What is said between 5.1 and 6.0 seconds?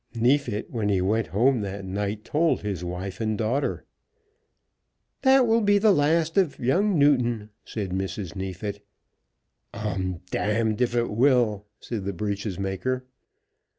"That will be the